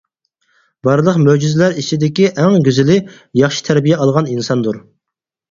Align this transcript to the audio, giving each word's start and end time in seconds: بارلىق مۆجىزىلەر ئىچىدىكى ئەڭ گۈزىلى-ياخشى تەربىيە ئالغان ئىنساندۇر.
بارلىق 0.87 1.19
مۆجىزىلەر 1.25 1.77
ئىچىدىكى 1.81 2.25
ئەڭ 2.31 2.57
گۈزىلى-ياخشى 2.69 3.63
تەربىيە 3.69 4.01
ئالغان 4.07 4.33
ئىنساندۇر. 4.35 4.83